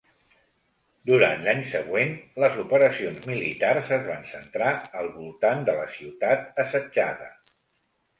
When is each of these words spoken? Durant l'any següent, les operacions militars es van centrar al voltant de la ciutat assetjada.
Durant 1.09 1.43
l'any 1.47 1.59
següent, 1.73 2.15
les 2.43 2.57
operacions 2.63 3.27
militars 3.31 3.91
es 3.97 4.01
van 4.07 4.23
centrar 4.31 4.71
al 5.03 5.11
voltant 5.19 5.61
de 5.69 5.77
la 5.81 5.85
ciutat 5.99 6.59
assetjada. 6.65 7.29